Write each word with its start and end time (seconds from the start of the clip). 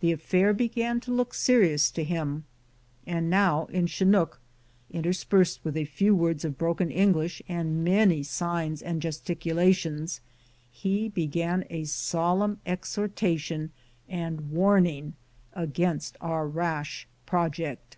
The 0.00 0.10
affair 0.10 0.52
began 0.52 0.98
to 1.02 1.12
look 1.12 1.32
serious 1.34 1.92
to 1.92 2.02
him, 2.02 2.42
and 3.06 3.30
now 3.30 3.66
in 3.66 3.86
Chinook, 3.86 4.40
interspersed 4.90 5.64
with 5.64 5.76
a 5.76 5.84
few 5.84 6.16
words 6.16 6.44
of 6.44 6.58
broken 6.58 6.90
English 6.90 7.40
and 7.48 7.84
many 7.84 8.24
signs 8.24 8.82
and 8.82 9.00
gesticulations, 9.00 10.20
he 10.72 11.08
began 11.08 11.64
a 11.70 11.84
solemn 11.84 12.58
ex 12.66 12.96
hortation 12.96 13.68
and 14.08 14.50
warning 14.50 15.14
against 15.54 16.16
our 16.20 16.48
rash 16.48 17.06
project. 17.24 17.96